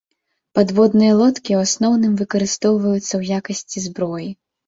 Падводныя 0.59 1.17
лодкі 1.19 1.51
ў 1.57 1.67
асноўным 1.67 2.13
выкарыстоўваюцца 2.23 3.05
ў 3.19 3.43
якасці 3.43 3.77
зброі. 3.87 4.29